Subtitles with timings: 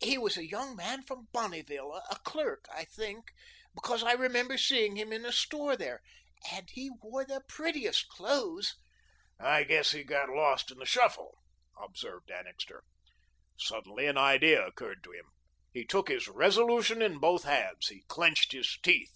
[0.00, 3.32] He was a young man from Bonneville a clerk, I think,
[3.74, 6.00] because I remember seeing him in a store there,
[6.50, 8.76] and he wore the prettiest clothes!"
[9.38, 11.36] "I guess he got lost in the shuffle,"
[11.78, 12.82] observed Annixter.
[13.58, 15.26] Suddenly an idea occurred to him.
[15.70, 17.88] He took his resolution in both hands.
[17.88, 19.12] He clenched his teeth.